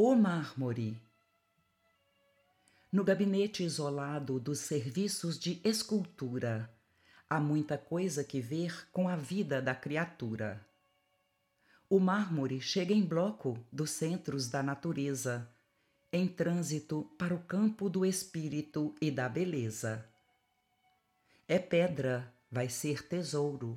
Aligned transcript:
O 0.00 0.14
mármore. 0.14 0.96
No 2.92 3.02
gabinete 3.02 3.64
isolado 3.64 4.38
dos 4.38 4.60
serviços 4.60 5.36
de 5.36 5.60
escultura, 5.64 6.72
há 7.28 7.40
muita 7.40 7.76
coisa 7.76 8.22
que 8.22 8.40
ver 8.40 8.88
com 8.92 9.08
a 9.08 9.16
vida 9.16 9.60
da 9.60 9.74
criatura. 9.74 10.64
O 11.90 11.98
mármore 11.98 12.60
chega 12.60 12.94
em 12.94 13.04
bloco 13.04 13.58
dos 13.72 13.90
centros 13.90 14.48
da 14.48 14.62
natureza, 14.62 15.50
em 16.12 16.28
trânsito 16.28 17.10
para 17.18 17.34
o 17.34 17.42
campo 17.42 17.90
do 17.90 18.06
espírito 18.06 18.94
e 19.00 19.10
da 19.10 19.28
beleza. 19.28 20.08
É 21.48 21.58
pedra, 21.58 22.32
vai 22.48 22.68
ser 22.68 23.02
tesouro. 23.02 23.76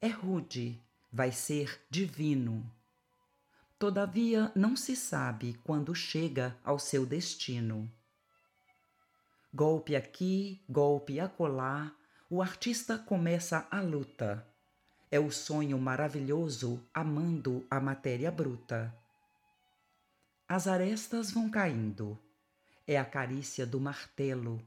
É 0.00 0.08
rude, 0.08 0.82
vai 1.12 1.30
ser 1.30 1.78
divino. 1.90 2.74
Todavia 3.78 4.50
não 4.54 4.74
se 4.74 4.96
sabe 4.96 5.52
quando 5.62 5.94
chega 5.94 6.56
ao 6.64 6.78
seu 6.78 7.04
destino. 7.04 7.92
Golpe 9.52 9.94
aqui, 9.94 10.62
golpe 10.66 11.20
acolá, 11.20 11.94
o 12.30 12.40
artista 12.40 12.96
começa 12.96 13.68
a 13.70 13.82
luta. 13.82 14.46
É 15.10 15.20
o 15.20 15.30
sonho 15.30 15.78
maravilhoso 15.78 16.82
amando 16.92 17.66
a 17.70 17.78
matéria 17.78 18.30
bruta. 18.30 18.94
As 20.48 20.66
arestas 20.66 21.30
vão 21.30 21.50
caindo. 21.50 22.18
É 22.86 22.98
a 22.98 23.04
carícia 23.04 23.66
do 23.66 23.78
martelo. 23.78 24.58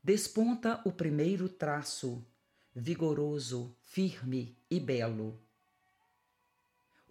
Desponta 0.00 0.80
o 0.84 0.92
primeiro 0.92 1.48
traço, 1.48 2.24
vigoroso, 2.72 3.74
firme 3.82 4.56
e 4.70 4.78
belo. 4.78 5.40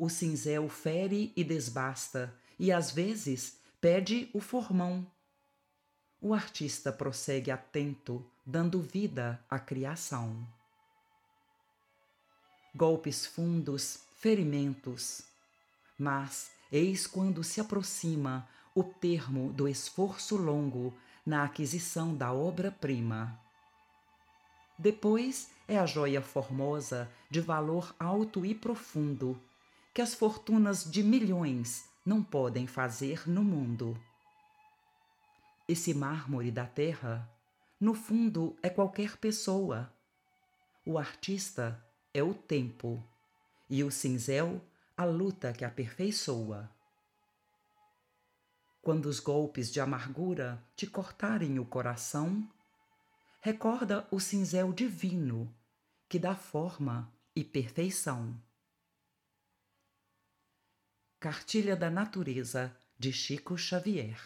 O 0.02 0.10
cinzel 0.10 0.68
fere 0.68 1.32
e 1.36 1.44
desbasta, 1.44 2.34
e 2.58 2.72
às 2.72 2.92
vezes 2.92 3.58
pede 3.80 4.30
o 4.34 4.42
formão 4.42 5.06
o 6.24 6.36
artista 6.36 6.92
prossegue 6.92 7.50
atento, 7.50 8.24
dando 8.46 8.80
vida 8.80 9.44
à 9.50 9.58
criação. 9.58 10.48
Golpes 12.76 13.26
fundos, 13.26 14.04
ferimentos. 14.18 15.24
Mas, 15.98 16.52
eis 16.72 17.08
quando 17.08 17.44
se 17.44 17.60
aproxima 17.60 18.48
o 18.76 18.84
termo 18.84 19.52
do 19.52 19.68
esforço 19.68 20.38
longo 20.38 20.94
na 21.26 21.44
aquisição 21.44 22.16
da 22.16 22.32
obra-prima. 22.32 23.40
Depois 24.78 25.50
é 25.68 25.80
a 25.80 25.88
joia 25.88 26.22
formosa 26.22 27.10
de 27.32 27.42
valor 27.42 27.96
alto 28.00 28.46
e 28.46 28.54
profundo, 28.54 29.42
que 29.94 30.02
as 30.02 30.14
fortunas 30.14 30.90
de 30.90 31.04
milhões 31.04 31.90
não 32.06 32.24
podem 32.24 32.66
fazer 32.66 33.28
no 33.28 33.44
mundo. 33.44 34.00
Esse 35.68 35.94
mármore 35.94 36.52
da 36.52 36.66
terra, 36.66 37.30
no 37.80 37.94
fundo, 37.94 38.56
é 38.62 38.70
qualquer 38.70 39.18
pessoa. 39.18 39.94
O 40.86 40.98
artista 40.98 41.84
é 42.14 42.24
o 42.24 42.34
tempo 42.34 43.04
e 43.70 43.84
o 43.84 43.92
cinzel 43.92 44.62
a 44.98 45.06
luta 45.06 45.54
que 45.54 45.66
aperfeiçoa. 45.66 46.70
Quando 48.82 49.06
os 49.06 49.20
golpes 49.20 49.72
de 49.72 49.80
amargura 49.80 50.64
te 50.76 50.88
cortarem 50.88 51.60
o 51.60 51.66
coração, 51.66 52.48
recorda 53.42 54.08
o 54.10 54.20
cinzel 54.20 54.74
divino 54.74 55.54
que 56.10 56.18
dá 56.18 56.36
forma 56.36 57.12
e 57.36 57.44
perfeição. 57.44 58.36
Cartilha 61.22 61.76
da 61.76 61.92
Natureza 61.92 62.76
de 62.98 63.14
Chico 63.14 63.56
Xavier 63.56 64.18